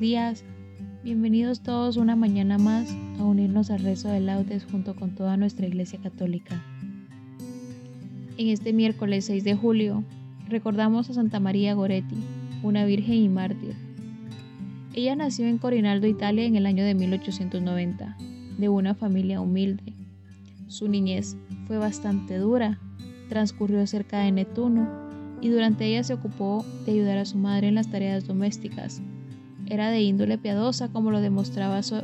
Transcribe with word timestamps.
Bienvenidos 0.00 1.60
todos 1.60 1.96
una 1.96 2.14
mañana 2.14 2.56
más 2.56 2.88
a 3.18 3.24
unirnos 3.24 3.68
al 3.72 3.80
rezo 3.80 4.08
de 4.08 4.20
laudes 4.20 4.64
junto 4.64 4.94
con 4.94 5.16
toda 5.16 5.36
nuestra 5.36 5.66
Iglesia 5.66 5.98
Católica. 6.00 6.62
En 8.36 8.46
este 8.46 8.72
miércoles 8.72 9.24
6 9.24 9.42
de 9.42 9.56
julio 9.56 10.04
recordamos 10.48 11.10
a 11.10 11.14
Santa 11.14 11.40
María 11.40 11.74
Goretti, 11.74 12.14
una 12.62 12.84
virgen 12.84 13.16
y 13.16 13.28
mártir. 13.28 13.74
Ella 14.94 15.16
nació 15.16 15.48
en 15.48 15.58
Corinaldo, 15.58 16.06
Italia 16.06 16.44
en 16.44 16.54
el 16.54 16.66
año 16.66 16.84
de 16.84 16.94
1890, 16.94 18.16
de 18.56 18.68
una 18.68 18.94
familia 18.94 19.40
humilde. 19.40 19.94
Su 20.68 20.86
niñez 20.86 21.36
fue 21.66 21.76
bastante 21.76 22.36
dura, 22.38 22.78
transcurrió 23.28 23.84
cerca 23.88 24.20
de 24.20 24.30
Netuno 24.30 24.88
y 25.40 25.48
durante 25.48 25.86
ella 25.86 26.04
se 26.04 26.14
ocupó 26.14 26.64
de 26.86 26.92
ayudar 26.92 27.18
a 27.18 27.24
su 27.24 27.36
madre 27.36 27.66
en 27.66 27.74
las 27.74 27.90
tareas 27.90 28.28
domésticas 28.28 29.02
era 29.70 29.90
de 29.90 30.00
índole 30.00 30.38
piadosa 30.38 30.88
como 30.88 31.10
lo 31.10 31.20
demostraba 31.20 31.82
su 31.82 31.96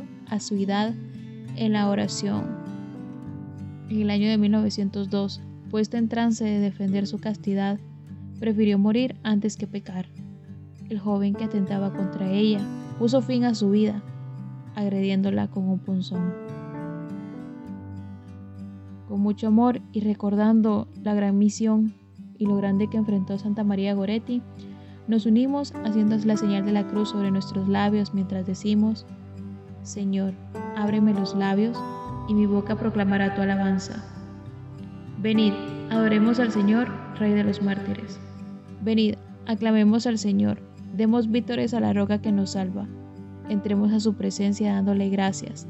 edad 0.55 0.93
en 1.55 1.73
la 1.73 1.89
oración. 1.89 2.43
En 3.89 4.01
el 4.01 4.09
año 4.09 4.29
de 4.29 4.37
1902, 4.37 5.41
puesta 5.69 5.97
en 5.97 6.09
trance 6.09 6.43
de 6.43 6.59
defender 6.59 7.07
su 7.07 7.19
castidad, 7.19 7.79
prefirió 8.39 8.77
morir 8.77 9.15
antes 9.23 9.57
que 9.57 9.67
pecar. 9.67 10.07
El 10.89 10.99
joven 10.99 11.33
que 11.33 11.43
atentaba 11.43 11.93
contra 11.93 12.31
ella 12.31 12.59
puso 12.99 13.21
fin 13.21 13.43
a 13.43 13.55
su 13.55 13.71
vida, 13.71 14.03
agrediéndola 14.75 15.47
con 15.47 15.67
un 15.67 15.79
punzón. 15.79 16.33
Con 19.07 19.21
mucho 19.21 19.47
amor 19.47 19.81
y 19.91 20.01
recordando 20.01 20.87
la 21.01 21.13
gran 21.13 21.37
misión 21.37 21.93
y 22.37 22.45
lo 22.45 22.57
grande 22.57 22.89
que 22.89 22.97
enfrentó 22.97 23.37
Santa 23.37 23.63
María 23.63 23.93
Goretti, 23.93 24.41
nos 25.07 25.25
unimos 25.25 25.73
haciendo 25.83 26.17
la 26.17 26.37
señal 26.37 26.65
de 26.65 26.71
la 26.71 26.87
cruz 26.87 27.09
sobre 27.09 27.31
nuestros 27.31 27.67
labios 27.67 28.13
mientras 28.13 28.45
decimos, 28.45 29.05
Señor, 29.83 30.33
ábreme 30.75 31.13
los 31.13 31.35
labios 31.35 31.77
y 32.27 32.33
mi 32.33 32.45
boca 32.47 32.75
proclamará 32.75 33.35
tu 33.35 33.41
alabanza. 33.41 34.03
Venid, 35.21 35.53
adoremos 35.91 36.39
al 36.39 36.51
Señor, 36.51 36.87
Rey 37.19 37.33
de 37.33 37.43
los 37.43 37.61
mártires. 37.61 38.19
Venid, 38.81 39.15
aclamemos 39.45 40.07
al 40.07 40.17
Señor, 40.17 40.59
demos 40.95 41.29
vítores 41.29 41.73
a 41.73 41.79
la 41.79 41.93
roca 41.93 42.19
que 42.21 42.31
nos 42.31 42.51
salva. 42.51 42.87
Entremos 43.47 43.93
a 43.93 43.99
su 43.99 44.15
presencia 44.15 44.73
dándole 44.73 45.09
gracias, 45.09 45.67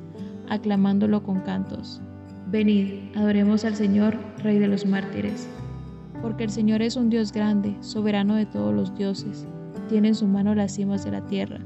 aclamándolo 0.49 1.23
con 1.23 1.41
cantos. 1.41 2.01
Venid, 2.47 3.15
adoremos 3.17 3.65
al 3.65 3.75
Señor, 3.75 4.17
Rey 4.41 4.59
de 4.59 4.67
los 4.69 4.85
mártires 4.85 5.49
porque 6.25 6.43
el 6.43 6.49
Señor 6.49 6.81
es 6.81 6.95
un 6.95 7.11
Dios 7.11 7.31
grande, 7.31 7.77
soberano 7.81 8.33
de 8.33 8.47
todos 8.47 8.73
los 8.73 8.95
dioses. 8.95 9.47
Tiene 9.89 10.07
en 10.07 10.15
su 10.15 10.25
mano 10.25 10.55
las 10.55 10.73
cimas 10.73 11.05
de 11.05 11.11
la 11.11 11.21
tierra. 11.21 11.59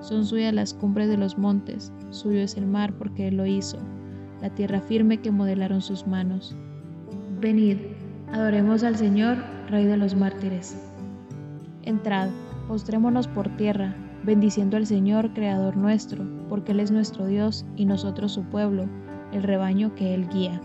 Son 0.00 0.24
suyas 0.24 0.54
las 0.54 0.72
cumbres 0.72 1.08
de 1.08 1.16
los 1.16 1.36
montes, 1.36 1.92
suyo 2.10 2.38
es 2.38 2.56
el 2.56 2.64
mar 2.64 2.92
porque 2.92 3.26
Él 3.26 3.38
lo 3.38 3.44
hizo, 3.44 3.76
la 4.40 4.50
tierra 4.50 4.80
firme 4.80 5.18
que 5.18 5.32
modelaron 5.32 5.82
sus 5.82 6.06
manos. 6.06 6.54
Venid, 7.40 7.78
adoremos 8.30 8.84
al 8.84 8.94
Señor, 8.94 9.36
Rey 9.68 9.84
de 9.84 9.96
los 9.96 10.14
mártires. 10.14 10.80
Entrad, 11.82 12.28
postrémonos 12.68 13.26
por 13.26 13.48
tierra, 13.56 13.96
bendiciendo 14.22 14.76
al 14.76 14.86
Señor, 14.86 15.32
Creador 15.32 15.76
nuestro, 15.76 16.24
porque 16.48 16.70
Él 16.70 16.78
es 16.78 16.92
nuestro 16.92 17.26
Dios 17.26 17.66
y 17.74 17.84
nosotros 17.84 18.30
su 18.30 18.44
pueblo, 18.44 18.84
el 19.32 19.42
rebaño 19.42 19.96
que 19.96 20.14
Él 20.14 20.28
guía. 20.28 20.60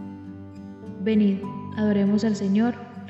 Venid, 1.03 1.39
adoremos 1.77 2.23
al 2.25 2.35
Señor, 2.35 2.75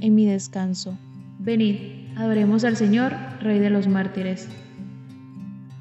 en 0.00 0.14
mi 0.14 0.26
descanso. 0.26 0.98
Venid, 1.38 1.76
adoremos 2.16 2.64
al 2.64 2.76
Señor, 2.76 3.14
Rey 3.40 3.58
de 3.58 3.70
los 3.70 3.88
mártires. 3.88 4.48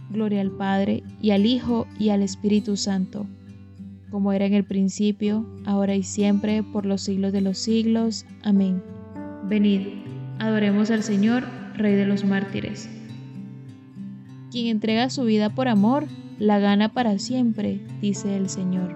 Gloria 0.10 0.42
al 0.42 0.52
Padre, 0.52 1.04
y 1.22 1.32
al 1.32 1.46
Hijo, 1.46 1.86
y 2.00 2.10
al 2.10 2.22
Espíritu 2.22 2.78
Santo, 2.78 3.28
como 4.10 4.34
era 4.34 4.46
en 4.46 4.54
el 4.54 4.64
principio, 4.64 5.46
ahora 5.66 5.96
y 5.96 6.04
siempre, 6.04 6.64
por 6.64 6.86
los 6.86 7.02
siglos 7.02 7.32
de 7.32 7.42
los 7.42 7.58
siglos. 7.58 8.26
Amén. 8.44 8.82
Venid, 9.48 9.82
adoremos 10.40 10.90
al 10.92 11.04
Señor, 11.04 11.44
Rey 11.76 11.96
de 11.96 12.06
los 12.06 12.26
mártires. 12.26 12.90
Quien 14.52 14.68
entrega 14.68 15.10
su 15.10 15.26
vida 15.26 15.54
por 15.54 15.68
amor, 15.68 16.06
la 16.40 16.60
gana 16.60 16.94
para 16.94 17.20
siempre, 17.20 17.82
dice 18.02 18.36
el 18.36 18.50
Señor. 18.50 18.96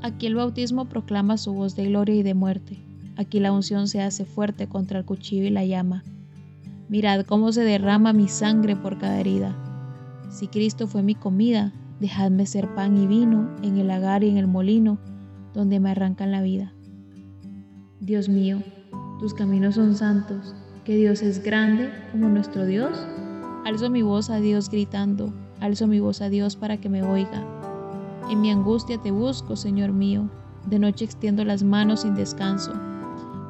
Aquí 0.00 0.26
el 0.26 0.34
bautismo 0.34 0.86
proclama 0.86 1.36
su 1.36 1.52
voz 1.52 1.76
de 1.76 1.86
gloria 1.86 2.14
y 2.14 2.22
de 2.22 2.34
muerte. 2.34 2.85
Aquí 3.16 3.40
la 3.40 3.50
unción 3.50 3.88
se 3.88 4.02
hace 4.02 4.26
fuerte 4.26 4.68
contra 4.68 4.98
el 4.98 5.06
cuchillo 5.06 5.44
y 5.44 5.50
la 5.50 5.64
llama. 5.64 6.04
Mirad 6.88 7.24
cómo 7.24 7.50
se 7.50 7.62
derrama 7.62 8.12
mi 8.12 8.28
sangre 8.28 8.76
por 8.76 8.98
cada 8.98 9.18
herida. 9.18 9.56
Si 10.28 10.48
Cristo 10.48 10.86
fue 10.86 11.02
mi 11.02 11.14
comida, 11.14 11.72
dejadme 11.98 12.44
ser 12.44 12.74
pan 12.74 12.96
y 12.98 13.06
vino 13.06 13.48
en 13.62 13.78
el 13.78 13.88
lagar 13.88 14.22
y 14.22 14.28
en 14.28 14.36
el 14.36 14.46
molino, 14.46 14.98
donde 15.54 15.80
me 15.80 15.90
arrancan 15.90 16.30
la 16.30 16.42
vida. 16.42 16.74
Dios 18.00 18.28
mío, 18.28 18.62
tus 19.18 19.32
caminos 19.32 19.76
son 19.76 19.94
santos, 19.94 20.54
que 20.84 20.94
Dios 20.94 21.22
es 21.22 21.42
grande 21.42 21.90
como 22.12 22.28
nuestro 22.28 22.66
Dios. 22.66 23.06
Alzo 23.64 23.88
mi 23.88 24.02
voz 24.02 24.28
a 24.28 24.36
Dios 24.36 24.68
gritando, 24.68 25.32
alzo 25.58 25.86
mi 25.86 26.00
voz 26.00 26.20
a 26.20 26.28
Dios 26.28 26.54
para 26.54 26.76
que 26.76 26.90
me 26.90 27.02
oiga. 27.02 27.42
En 28.30 28.42
mi 28.42 28.50
angustia 28.50 28.98
te 28.98 29.10
busco, 29.10 29.56
Señor 29.56 29.92
mío, 29.92 30.28
de 30.68 30.78
noche 30.78 31.06
extiendo 31.06 31.46
las 31.46 31.62
manos 31.62 32.02
sin 32.02 32.14
descanso 32.14 32.74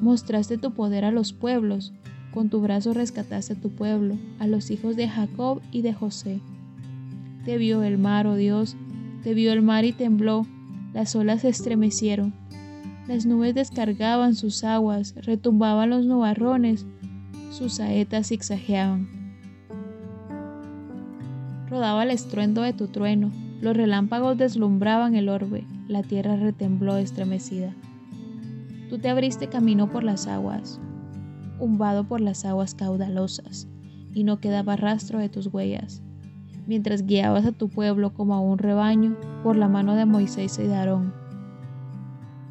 mostraste 0.00 0.58
tu 0.58 0.72
poder 0.72 1.04
a 1.04 1.10
los 1.10 1.32
pueblos, 1.32 1.92
con 2.32 2.50
tu 2.50 2.60
brazo 2.60 2.92
rescataste 2.94 3.54
a 3.54 3.60
tu 3.60 3.70
pueblo, 3.70 4.16
a 4.38 4.46
los 4.46 4.70
hijos 4.70 4.96
de 4.96 5.08
Jacob 5.08 5.60
y 5.72 5.82
de 5.82 5.92
José. 5.92 6.40
Te 7.44 7.58
vio 7.58 7.82
el 7.82 7.98
mar, 7.98 8.26
oh 8.26 8.36
Dios, 8.36 8.76
te 9.22 9.34
vio 9.34 9.52
el 9.52 9.62
mar 9.62 9.84
y 9.84 9.92
tembló, 9.92 10.46
las 10.92 11.16
olas 11.16 11.42
se 11.42 11.48
estremecieron. 11.48 12.32
Las 13.06 13.24
nubes 13.24 13.54
descargaban 13.54 14.34
sus 14.34 14.64
aguas, 14.64 15.14
retumbaban 15.16 15.90
los 15.90 16.04
nubarrones, 16.04 16.86
sus 17.50 17.74
saetas 17.74 18.28
zigzagueaban. 18.28 19.08
Rodaba 21.70 22.02
el 22.02 22.10
estruendo 22.10 22.62
de 22.62 22.72
tu 22.72 22.88
trueno, 22.88 23.32
los 23.60 23.76
relámpagos 23.76 24.36
deslumbraban 24.36 25.14
el 25.14 25.28
orbe, 25.28 25.64
la 25.88 26.02
tierra 26.02 26.36
retembló 26.36 26.96
estremecida. 26.96 27.74
Tú 28.88 28.98
te 28.98 29.08
abriste 29.08 29.48
camino 29.48 29.90
por 29.90 30.04
las 30.04 30.26
aguas, 30.26 30.80
umbado 31.58 32.04
por 32.04 32.20
las 32.20 32.44
aguas 32.44 32.74
caudalosas, 32.74 33.68
y 34.14 34.24
no 34.24 34.40
quedaba 34.40 34.76
rastro 34.76 35.18
de 35.18 35.28
tus 35.28 35.46
huellas 35.48 36.02
mientras 36.68 37.06
guiabas 37.06 37.46
a 37.46 37.52
tu 37.52 37.70
pueblo 37.70 38.12
como 38.12 38.34
a 38.34 38.40
un 38.40 38.58
rebaño 38.58 39.16
por 39.42 39.56
la 39.56 39.68
mano 39.68 39.96
de 39.96 40.04
Moisés 40.04 40.58
y 40.58 40.64
de 40.64 40.76
Aarón. 40.76 41.14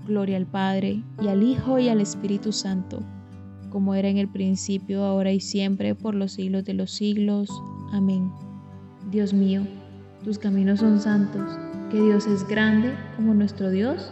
Gloria 0.08 0.38
al 0.38 0.48
Padre, 0.48 1.04
y 1.22 1.28
al 1.28 1.44
Hijo, 1.44 1.78
y 1.78 1.88
al 1.88 2.02
Espíritu 2.02 2.52
Santo, 2.52 3.04
como 3.70 3.94
era 3.94 4.08
en 4.08 4.18
el 4.18 4.28
principio, 4.28 5.04
ahora 5.04 5.32
y 5.32 5.40
siempre, 5.40 5.94
por 5.94 6.16
los 6.16 6.32
siglos 6.32 6.66
de 6.66 6.74
los 6.74 6.92
siglos. 6.92 7.52
Amén. 7.92 8.32
Dios 9.12 9.34
mío, 9.34 9.62
tus 10.24 10.40
caminos 10.40 10.80
son 10.80 11.00
santos, 11.00 11.60
que 11.92 12.02
Dios 12.02 12.26
es 12.26 12.48
grande 12.48 12.96
como 13.18 13.36
nuestro 13.36 13.70
Dios. 13.70 14.12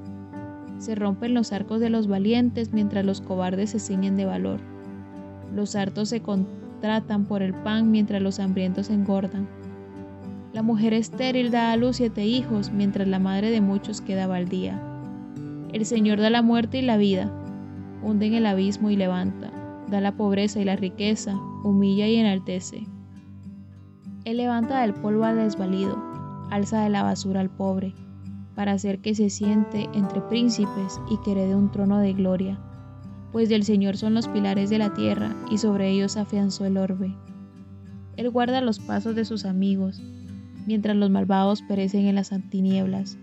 Se 0.81 0.95
rompen 0.95 1.35
los 1.35 1.53
arcos 1.53 1.79
de 1.79 1.91
los 1.91 2.07
valientes 2.07 2.73
mientras 2.73 3.05
los 3.05 3.21
cobardes 3.21 3.69
se 3.69 3.79
ciñen 3.79 4.17
de 4.17 4.25
valor. 4.25 4.59
Los 5.53 5.75
hartos 5.75 6.09
se 6.09 6.21
contratan 6.21 7.25
por 7.25 7.43
el 7.43 7.53
pan 7.53 7.91
mientras 7.91 8.19
los 8.19 8.39
hambrientos 8.39 8.89
engordan. 8.89 9.47
La 10.53 10.63
mujer 10.63 10.95
estéril 10.95 11.51
da 11.51 11.71
a 11.71 11.77
luz 11.77 11.97
siete 11.97 12.25
hijos, 12.25 12.71
mientras 12.71 13.07
la 13.07 13.19
madre 13.19 13.51
de 13.51 13.61
muchos 13.61 14.01
queda 14.01 14.25
baldía. 14.25 14.81
El 15.71 15.85
Señor 15.85 16.19
da 16.19 16.31
la 16.31 16.41
muerte 16.41 16.79
y 16.79 16.81
la 16.81 16.97
vida, 16.97 17.31
hunde 18.01 18.25
en 18.25 18.33
el 18.33 18.47
abismo 18.47 18.89
y 18.89 18.95
levanta, 18.95 19.51
da 19.87 20.01
la 20.01 20.17
pobreza 20.17 20.59
y 20.61 20.65
la 20.65 20.77
riqueza, 20.77 21.35
humilla 21.63 22.07
y 22.07 22.15
enaltece. 22.15 22.87
Él 24.25 24.37
levanta 24.37 24.81
del 24.81 24.95
polvo 24.95 25.25
al 25.25 25.35
desvalido, 25.35 25.95
alza 26.49 26.81
de 26.81 26.89
la 26.89 27.03
basura 27.03 27.39
al 27.39 27.51
pobre, 27.51 27.93
para 28.55 28.73
hacer 28.73 28.99
que 28.99 29.15
se 29.15 29.29
siente 29.29 29.89
entre 29.93 30.21
príncipes 30.21 30.99
y 31.09 31.17
que 31.23 31.31
herede 31.31 31.55
un 31.55 31.71
trono 31.71 31.99
de 31.99 32.13
gloria, 32.13 32.59
pues 33.31 33.49
del 33.49 33.63
Señor 33.63 33.97
son 33.97 34.13
los 34.13 34.27
pilares 34.27 34.69
de 34.69 34.77
la 34.77 34.93
tierra 34.93 35.35
y 35.49 35.57
sobre 35.57 35.89
ellos 35.89 36.17
afianzó 36.17 36.65
el 36.65 36.77
orbe. 36.77 37.15
Él 38.17 38.29
guarda 38.29 38.61
los 38.61 38.79
pasos 38.79 39.15
de 39.15 39.25
sus 39.25 39.45
amigos, 39.45 40.01
mientras 40.67 40.95
los 40.95 41.09
malvados 41.09 41.61
perecen 41.61 42.07
en 42.07 42.15
las 42.15 42.31
tinieblas, 42.49 43.17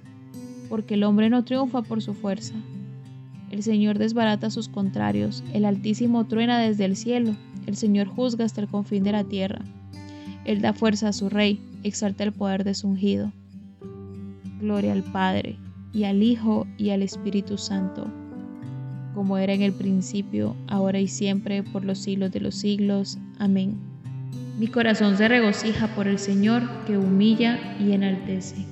porque 0.69 0.95
el 0.95 1.05
hombre 1.05 1.31
no 1.31 1.45
triunfa 1.45 1.83
por 1.83 2.03
su 2.03 2.15
fuerza. 2.15 2.55
El 3.51 3.63
Señor 3.63 3.99
desbarata 3.99 4.51
sus 4.51 4.69
contrarios, 4.69 5.43
el 5.53 5.65
Altísimo 5.65 6.27
truena 6.27 6.59
desde 6.59 6.85
el 6.85 6.97
cielo, 6.97 7.35
el 7.67 7.77
Señor 7.77 8.07
juzga 8.07 8.45
hasta 8.45 8.61
el 8.61 8.69
confín 8.69 9.05
de 9.05 9.13
la 9.13 9.25
tierra. 9.25 9.61
Él 10.45 10.61
da 10.61 10.73
fuerza 10.73 11.09
a 11.09 11.13
su 11.13 11.29
rey, 11.29 11.61
exalta 11.83 12.25
el 12.25 12.33
poder 12.33 12.65
de 12.65 12.75
su 12.75 12.89
ungido. 12.89 13.33
Gloria 14.61 14.93
al 14.93 15.05
Padre, 15.05 15.59
y 15.93 16.05
al 16.05 16.23
Hijo, 16.23 16.67
y 16.77 16.91
al 16.91 17.03
Espíritu 17.03 17.59
Santo, 17.59 18.07
como 19.15 19.39
era 19.39 19.53
en 19.53 19.63
el 19.63 19.73
principio, 19.73 20.55
ahora 20.69 21.01
y 21.01 21.09
siempre, 21.09 21.63
por 21.63 21.85
los 21.85 21.99
siglos 21.99 22.31
de 22.31 22.41
los 22.41 22.55
siglos. 22.55 23.19
Amén. 23.39 23.77
Mi 24.59 24.69
corazón 24.69 25.17
se 25.17 25.29
regocija 25.29 25.89
por 25.95 26.07
el 26.07 26.19
Señor 26.19 26.63
que 26.87 26.99
humilla 26.99 27.77
y 27.81 27.93
enaltece. 27.93 28.67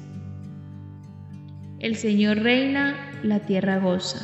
El 1.78 1.96
Señor 1.96 2.38
reina, 2.38 2.94
la 3.22 3.40
tierra 3.40 3.78
goza. 3.78 4.18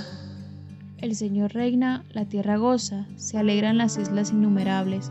El 0.99 1.15
Señor 1.17 1.55
reina, 1.55 2.05
la 2.13 2.25
tierra 2.25 2.57
goza, 2.57 3.07
se 3.17 3.39
alegran 3.39 3.79
las 3.79 3.99
islas 3.99 4.31
innumerables, 4.31 5.11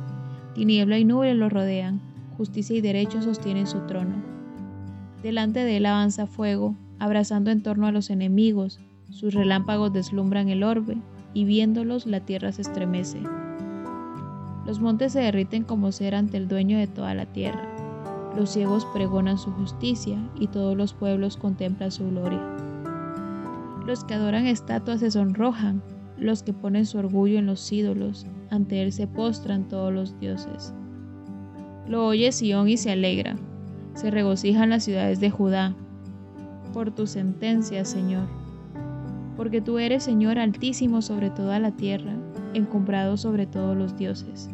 tiniebla 0.55 0.98
y 0.98 1.05
nube 1.05 1.34
lo 1.34 1.50
rodean, 1.50 2.01
justicia 2.38 2.77
y 2.77 2.81
derecho 2.81 3.22
sostienen 3.22 3.67
su 3.67 3.86
trono. 3.86 4.30
Delante 5.24 5.63
de 5.63 5.78
él 5.78 5.86
avanza 5.86 6.25
fuego, 6.25 6.75
abrazando 6.98 7.51
en 7.51 7.62
torno 7.62 7.86
a 7.86 7.92
los 7.92 8.10
enemigos, 8.10 8.80
sus 9.12 9.34
relámpagos 9.34 9.94
deslumbran 9.94 10.50
el 10.50 10.63
orbe, 10.63 10.98
y 11.34 11.46
viéndolos 11.46 12.06
la 12.06 12.22
tierra 12.22 12.51
se 12.51 12.63
estremece. 12.63 13.22
Los 14.66 14.80
montes 14.80 15.13
se 15.13 15.20
derriten 15.20 15.63
como 15.63 15.92
cera 15.92 16.18
ante 16.18 16.38
el 16.38 16.48
dueño 16.48 16.78
de 16.78 16.88
toda 16.88 17.13
la 17.13 17.25
tierra. 17.25 17.68
Los 18.36 18.51
ciegos 18.51 18.86
pregonan 18.94 19.38
su 19.38 19.51
justicia 19.51 20.18
y 20.40 20.48
todos 20.48 20.75
los 20.75 20.94
pueblos 20.94 21.38
contemplan 21.38 21.92
su 21.92 22.10
gloria. 22.10 22.42
Los 23.86 24.04
que 24.04 24.13
adoran 24.13 24.46
estatuas 24.48 25.00
se 25.00 25.12
sonrojan, 25.12 25.82
los 26.18 26.44
que 26.44 26.54
ponen 26.54 26.86
su 26.86 26.98
orgullo 26.98 27.40
en 27.40 27.48
los 27.48 27.72
ídolos, 27.72 28.25
ante 28.50 28.82
él 28.82 28.92
se 28.92 29.08
postran 29.08 29.68
todos 29.68 29.92
los 29.94 30.20
dioses. 30.20 30.74
Lo 31.88 32.06
oye 32.06 32.32
Sión 32.32 32.70
y 32.70 32.78
se 32.78 32.92
alegra, 32.92 33.36
se 34.01 34.10
regocijan 34.10 34.72
las 34.72 34.84
ciudades 34.84 35.20
de 35.20 35.29
Judá, 35.29 35.75
por 36.74 36.89
tu 36.89 37.05
sentencia, 37.05 37.86
Señor. 37.86 38.27
Porque 39.38 39.62
tú 39.62 39.77
eres 39.77 40.01
Señor 40.01 40.39
altísimo 40.39 41.03
sobre 41.03 41.29
toda 41.29 41.60
la 41.60 41.70
tierra 41.70 42.15
encumbrado 42.55 43.15
sobre 43.15 43.46
todos 43.46 43.77
los 43.77 43.96
dioses. 43.96 44.50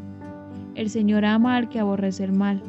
El 0.75 0.89
Señor 0.89 1.23
ama 1.23 1.55
al 1.55 1.69
que 1.69 1.79
aborrece 1.79 2.25
el 2.25 2.33
mal, 2.33 2.61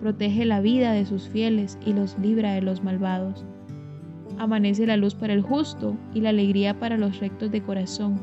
protege 0.00 0.46
la 0.46 0.62
vida 0.62 0.92
de 0.92 1.04
sus 1.04 1.28
fieles 1.28 1.78
y 1.84 1.92
los 1.92 2.18
libra 2.18 2.54
de 2.54 2.62
los 2.62 2.82
malvados. 2.82 3.44
Amanece 4.38 4.86
la 4.86 4.96
luz 4.96 5.14
para 5.14 5.34
el 5.34 5.42
justo 5.42 5.98
y 6.14 6.22
la 6.22 6.30
alegría 6.30 6.78
para 6.78 6.96
los 6.96 7.20
rectos 7.20 7.50
de 7.50 7.62
corazón. 7.62 8.18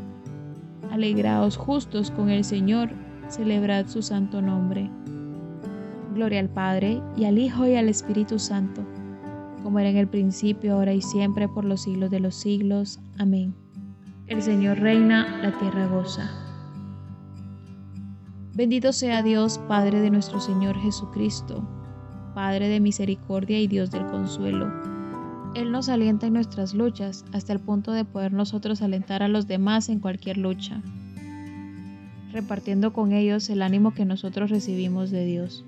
Alegraos 0.92 1.58
justos 1.58 2.10
con 2.10 2.30
el 2.30 2.44
Señor, 2.44 2.90
celebrad 3.30 3.86
su 3.86 4.02
santo 4.02 4.42
nombre. 4.42 4.90
Gloria 6.14 6.40
al 6.40 6.50
Padre, 6.50 7.02
y 7.16 7.26
al 7.26 7.38
Hijo, 7.38 7.68
y 7.68 7.76
al 7.76 7.90
Espíritu 7.90 8.40
Santo, 8.40 8.86
como 9.64 9.80
era 9.80 9.90
en 9.90 9.98
el 9.98 10.08
principio, 10.08 10.76
ahora 10.76 10.94
y 10.94 11.02
siempre, 11.02 11.48
por 11.48 11.66
los 11.66 11.84
siglos 11.84 12.10
de 12.10 12.20
los 12.20 12.36
siglos. 12.36 13.00
Amén. 13.18 13.54
El 14.28 14.42
Señor 14.42 14.80
reina, 14.80 15.40
la 15.42 15.58
tierra 15.58 15.88
goza. 15.88 16.30
Bendito 18.54 18.92
sea 18.92 19.24
Dios, 19.24 19.58
Padre 19.68 20.02
de 20.02 20.10
nuestro 20.10 20.42
Señor 20.42 20.78
Jesucristo, 20.78 21.68
Padre 22.36 22.68
de 22.68 22.80
misericordia 22.80 23.60
y 23.60 23.68
Dios 23.68 23.90
del 23.90 24.06
consuelo, 24.08 24.70
Él 25.56 25.72
nos 25.72 25.88
alienta 25.90 26.28
en 26.28 26.34
nuestras 26.34 26.74
luchas 26.74 27.26
hasta 27.32 27.54
el 27.54 27.60
punto 27.60 27.92
de 27.92 28.06
poder 28.06 28.34
nosotros 28.34 28.82
alentar 28.82 29.24
a 29.24 29.30
los 29.30 29.48
demás 29.48 29.90
en 29.90 30.00
cualquier 30.00 30.38
lucha, 30.38 30.82
repartiendo 32.34 32.92
con 32.92 33.14
ellos 33.14 33.50
el 33.50 33.62
ánimo 33.62 33.94
que 33.94 34.06
nosotros 34.06 34.50
recibimos 34.50 35.10
de 35.10 35.26
Dios. 35.26 35.66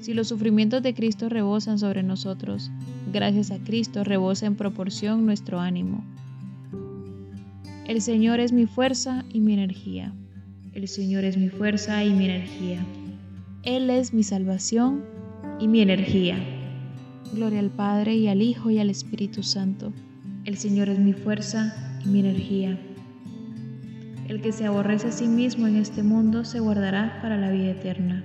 Si 0.00 0.14
los 0.14 0.28
sufrimientos 0.28 0.82
de 0.82 0.94
Cristo 0.94 1.28
rebosan 1.28 1.78
sobre 1.78 2.02
nosotros, 2.02 2.70
gracias 3.12 3.50
a 3.50 3.58
Cristo 3.58 4.02
rebosa 4.02 4.46
en 4.46 4.56
proporción 4.56 5.26
nuestro 5.26 5.60
ánimo. 5.60 6.02
El 7.86 8.00
Señor 8.00 8.40
es 8.40 8.52
mi 8.52 8.64
fuerza 8.64 9.24
y 9.30 9.40
mi 9.40 9.52
energía. 9.52 10.14
El 10.72 10.88
Señor 10.88 11.24
es 11.24 11.36
mi 11.36 11.50
fuerza 11.50 12.02
y 12.02 12.10
mi 12.10 12.24
energía. 12.24 12.82
Él 13.62 13.90
es 13.90 14.14
mi 14.14 14.22
salvación 14.22 15.04
y 15.58 15.68
mi 15.68 15.82
energía. 15.82 16.38
Gloria 17.34 17.58
al 17.58 17.70
Padre 17.70 18.16
y 18.16 18.28
al 18.28 18.40
Hijo 18.40 18.70
y 18.70 18.78
al 18.78 18.88
Espíritu 18.88 19.42
Santo. 19.42 19.92
El 20.46 20.56
Señor 20.56 20.88
es 20.88 20.98
mi 20.98 21.12
fuerza 21.12 22.00
y 22.02 22.08
mi 22.08 22.20
energía. 22.20 22.78
El 24.28 24.40
que 24.40 24.52
se 24.52 24.64
aborrece 24.64 25.08
a 25.08 25.12
sí 25.12 25.26
mismo 25.26 25.66
en 25.66 25.76
este 25.76 26.02
mundo 26.02 26.46
se 26.46 26.60
guardará 26.60 27.18
para 27.20 27.36
la 27.36 27.50
vida 27.50 27.72
eterna. 27.72 28.24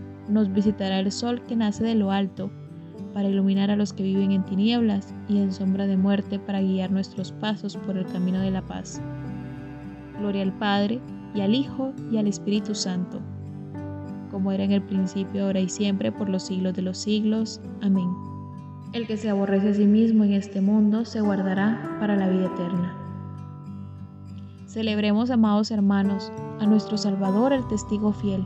nos 0.29 0.51
visitará 0.51 0.99
el 0.99 1.11
sol 1.11 1.41
que 1.47 1.55
nace 1.55 1.83
de 1.83 1.95
lo 1.95 2.11
alto, 2.11 2.51
para 3.13 3.27
iluminar 3.27 3.71
a 3.71 3.75
los 3.75 3.93
que 3.93 4.03
viven 4.03 4.31
en 4.31 4.45
tinieblas 4.45 5.13
y 5.27 5.39
en 5.39 5.51
sombra 5.51 5.87
de 5.87 5.97
muerte, 5.97 6.39
para 6.39 6.61
guiar 6.61 6.91
nuestros 6.91 7.31
pasos 7.31 7.75
por 7.77 7.97
el 7.97 8.05
camino 8.05 8.39
de 8.39 8.51
la 8.51 8.61
paz. 8.61 9.01
Gloria 10.19 10.43
al 10.43 10.53
Padre, 10.53 10.99
y 11.33 11.41
al 11.41 11.55
Hijo, 11.55 11.93
y 12.11 12.17
al 12.17 12.27
Espíritu 12.27 12.75
Santo 12.75 13.21
como 14.31 14.51
era 14.51 14.63
en 14.63 14.71
el 14.71 14.81
principio, 14.81 15.45
ahora 15.45 15.59
y 15.59 15.69
siempre, 15.69 16.11
por 16.11 16.29
los 16.29 16.43
siglos 16.43 16.73
de 16.73 16.81
los 16.81 16.97
siglos. 16.97 17.61
Amén. 17.81 18.09
El 18.93 19.05
que 19.05 19.17
se 19.17 19.29
aborrece 19.29 19.69
a 19.69 19.73
sí 19.73 19.85
mismo 19.85 20.23
en 20.23 20.33
este 20.33 20.61
mundo 20.61 21.05
se 21.05 21.21
guardará 21.21 21.97
para 21.99 22.15
la 22.15 22.27
vida 22.29 22.47
eterna. 22.47 22.97
Celebremos, 24.65 25.29
amados 25.29 25.69
hermanos, 25.69 26.31
a 26.59 26.65
nuestro 26.65 26.97
Salvador, 26.97 27.51
el 27.51 27.67
testigo 27.67 28.13
fiel, 28.13 28.45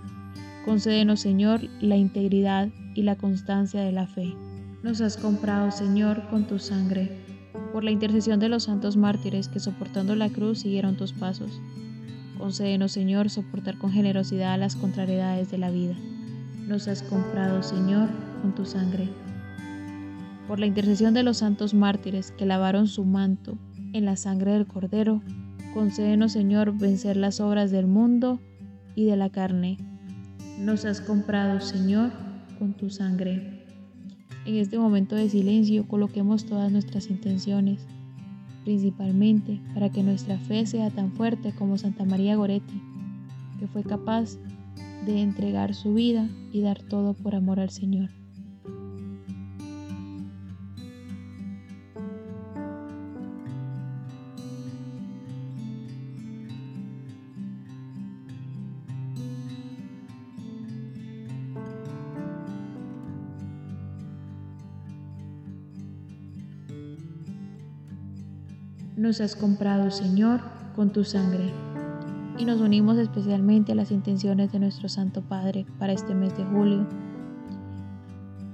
Concédenos, 0.65 1.19
Señor, 1.19 1.61
la 1.81 1.97
integridad 1.97 2.69
y 2.95 3.03
la 3.03 3.15
constancia 3.15 3.81
de 3.81 3.91
la 3.91 4.07
fe. 4.07 4.33
Nos 4.83 5.01
has 5.01 5.17
comprado, 5.17 5.71
Señor, 5.71 6.27
con 6.29 6.45
tu 6.45 6.59
sangre. 6.59 7.11
Por 7.73 7.83
la 7.83 7.91
intercesión 7.91 8.39
de 8.39 8.49
los 8.49 8.63
santos 8.63 8.97
mártires 8.97 9.47
que 9.47 9.59
soportando 9.59 10.15
la 10.15 10.29
cruz 10.29 10.59
siguieron 10.59 10.97
tus 10.97 11.13
pasos 11.13 11.61
Concédenos, 12.41 12.91
Señor, 12.91 13.29
soportar 13.29 13.77
con 13.77 13.91
generosidad 13.91 14.57
las 14.57 14.75
contrariedades 14.75 15.51
de 15.51 15.59
la 15.59 15.69
vida. 15.69 15.93
Nos 16.67 16.87
has 16.87 17.03
comprado, 17.03 17.61
Señor, 17.61 18.09
con 18.41 18.55
tu 18.55 18.65
sangre. 18.65 19.07
Por 20.47 20.59
la 20.59 20.65
intercesión 20.65 21.13
de 21.13 21.21
los 21.21 21.37
santos 21.37 21.75
mártires 21.75 22.31
que 22.31 22.47
lavaron 22.47 22.87
su 22.87 23.05
manto 23.05 23.59
en 23.93 24.05
la 24.05 24.15
sangre 24.15 24.53
del 24.53 24.65
Cordero, 24.65 25.21
concédenos, 25.75 26.31
Señor, 26.31 26.75
vencer 26.75 27.15
las 27.15 27.39
obras 27.39 27.69
del 27.69 27.85
mundo 27.85 28.39
y 28.95 29.05
de 29.05 29.17
la 29.17 29.29
carne. 29.29 29.77
Nos 30.59 30.85
has 30.85 31.01
comprado, 31.01 31.59
Señor, 31.59 32.11
con 32.59 32.73
tu 32.73 32.89
sangre. 32.89 33.65
En 34.45 34.55
este 34.55 34.77
momento 34.77 35.15
de 35.15 35.29
silencio 35.29 35.87
coloquemos 35.87 36.45
todas 36.45 36.71
nuestras 36.71 37.09
intenciones 37.09 37.85
principalmente 38.63 39.59
para 39.73 39.89
que 39.89 40.03
nuestra 40.03 40.37
fe 40.37 40.65
sea 40.65 40.89
tan 40.89 41.11
fuerte 41.11 41.53
como 41.53 41.77
Santa 41.77 42.05
María 42.05 42.35
Goretti, 42.35 42.81
que 43.59 43.67
fue 43.67 43.83
capaz 43.83 44.37
de 45.05 45.21
entregar 45.21 45.73
su 45.73 45.93
vida 45.93 46.29
y 46.51 46.61
dar 46.61 46.81
todo 46.81 47.13
por 47.13 47.35
amor 47.35 47.59
al 47.59 47.71
Señor. 47.71 48.09
Nos 69.11 69.19
has 69.19 69.35
comprado, 69.35 69.91
Señor, 69.91 70.39
con 70.73 70.89
tu 70.89 71.03
sangre. 71.03 71.51
Y 72.37 72.45
nos 72.45 72.61
unimos 72.61 72.97
especialmente 72.97 73.73
a 73.73 73.75
las 73.75 73.91
intenciones 73.91 74.53
de 74.53 74.59
nuestro 74.59 74.87
Santo 74.87 75.21
Padre 75.21 75.65
para 75.79 75.91
este 75.91 76.15
mes 76.15 76.37
de 76.37 76.45
julio. 76.45 76.87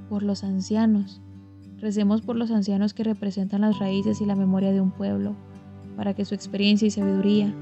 Por 0.10 0.24
los 0.24 0.44
ancianos. 0.44 1.22
Recemos 1.78 2.24
por 2.24 2.38
los 2.38 2.50
ancianos 2.50 2.96
que 2.96 3.04
representan 3.04 3.62
las 3.62 3.78
raíces 3.78 4.20
y 4.20 4.26
la 4.26 4.36
memoria 4.36 4.72
de 4.72 4.82
un 4.82 4.90
pueblo, 4.90 5.36
para 5.96 6.16
que 6.16 6.26
su 6.26 6.34
experiencia 6.34 6.88
y 6.88 6.90
sabiduría 6.90 7.54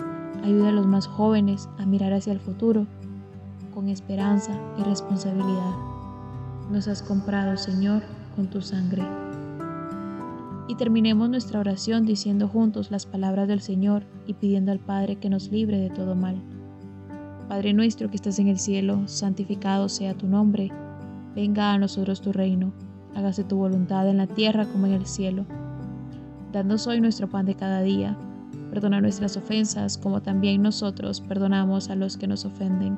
ayude 0.41 0.69
a 0.69 0.71
los 0.71 0.87
más 0.87 1.05
jóvenes 1.05 1.67
a 1.77 1.85
mirar 1.85 2.13
hacia 2.13 2.31
el 2.31 2.39
futuro 2.39 2.87
con 3.73 3.89
esperanza 3.89 4.57
y 4.79 4.83
responsabilidad. 4.83 5.73
Nos 6.71 6.87
has 6.87 7.03
comprado, 7.03 7.57
Señor, 7.57 8.03
con 8.37 8.49
tu 8.49 8.61
sangre 8.61 9.03
y 10.67 10.75
terminemos 10.75 11.29
nuestra 11.29 11.59
oración 11.59 12.05
diciendo 12.05 12.47
juntos 12.47 12.89
las 12.91 13.05
palabras 13.05 13.47
del 13.47 13.61
Señor 13.61 14.03
y 14.25 14.33
pidiendo 14.33 14.71
al 14.71 14.79
Padre 14.79 15.17
que 15.17 15.29
nos 15.29 15.51
libre 15.51 15.77
de 15.77 15.89
todo 15.89 16.15
mal. 16.15 16.41
Padre 17.47 17.73
nuestro 17.73 18.09
que 18.09 18.15
estás 18.15 18.39
en 18.39 18.47
el 18.47 18.57
cielo, 18.57 19.07
santificado 19.07 19.87
sea 19.89 20.15
tu 20.15 20.27
nombre, 20.27 20.71
venga 21.35 21.73
a 21.73 21.77
nosotros 21.77 22.21
tu 22.21 22.31
reino, 22.31 22.73
hágase 23.13 23.43
tu 23.43 23.57
voluntad 23.57 24.09
en 24.09 24.17
la 24.17 24.27
tierra 24.27 24.65
como 24.65 24.87
en 24.87 24.93
el 24.93 25.05
cielo. 25.05 25.45
Danos 26.51 26.87
hoy 26.87 26.99
nuestro 26.99 27.29
pan 27.29 27.45
de 27.45 27.55
cada 27.55 27.81
día, 27.81 28.17
perdona 28.71 29.01
nuestras 29.01 29.37
ofensas 29.37 29.97
como 29.97 30.21
también 30.21 30.63
nosotros 30.63 31.21
perdonamos 31.21 31.89
a 31.89 31.95
los 31.95 32.17
que 32.17 32.27
nos 32.27 32.45
ofenden. 32.45 32.97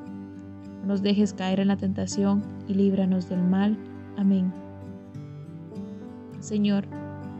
No 0.82 0.88
nos 0.88 1.02
dejes 1.02 1.34
caer 1.34 1.60
en 1.60 1.68
la 1.68 1.76
tentación 1.76 2.42
y 2.70 2.76
líbranos 2.76 3.28
del 3.28 3.44
mal. 3.44 3.78
Amén. 4.16 4.54
Señor, 6.40 6.88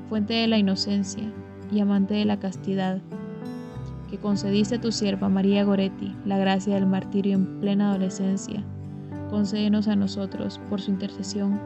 fuente 0.10 0.34
de 0.34 0.48
la 0.48 0.58
inocencia 0.58 1.24
y 1.72 1.80
amante 1.80 2.14
de 2.14 2.26
la 2.26 2.40
castidad, 2.40 3.02
que 4.10 4.18
concediste 4.18 4.76
a 4.76 4.82
tu 4.82 4.92
sierva 4.92 5.30
María 5.30 5.64
Goretti 5.64 6.16
la 6.26 6.38
gracia 6.38 6.76
del 6.76 6.86
martirio 6.86 7.36
en 7.36 7.60
plena 7.60 7.90
adolescencia, 7.90 8.64
concédenos 9.30 9.88
a 9.88 9.96
nosotros, 9.96 10.60
por 10.70 10.82
su 10.82 10.92
intercesión, 10.92 11.60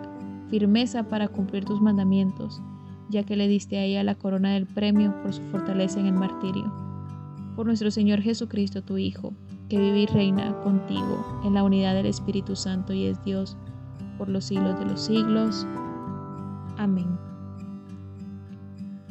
firmeza 0.49 1.03
para 1.03 1.27
cumplir 1.27 1.65
tus 1.65 1.81
mandamientos, 1.81 2.61
ya 3.09 3.23
que 3.23 3.35
le 3.35 3.47
diste 3.47 3.77
a 3.77 3.83
ella 3.83 4.03
la 4.03 4.15
corona 4.15 4.53
del 4.53 4.65
premio 4.65 5.13
por 5.21 5.33
su 5.33 5.41
fortaleza 5.43 5.99
en 5.99 6.07
el 6.07 6.13
martirio. 6.13 6.71
por 7.55 7.65
nuestro 7.65 7.91
Señor 7.91 8.21
Jesucristo, 8.21 8.81
tu 8.81 8.97
Hijo, 8.97 9.33
que 9.69 9.77
vive 9.77 9.99
y 9.99 10.05
reina 10.05 10.53
contigo 10.61 11.41
en 11.43 11.53
la 11.53 11.63
unidad 11.63 11.93
del 11.93 12.05
Espíritu 12.05 12.55
Santo 12.55 12.93
y 12.93 13.05
es 13.05 13.23
Dios 13.23 13.57
por 14.17 14.29
los 14.29 14.45
siglos 14.45 14.79
de 14.79 14.85
los 14.85 15.01
siglos. 15.01 15.67
Amén. 16.77 17.30